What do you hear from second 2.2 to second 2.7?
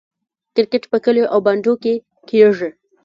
کیږي.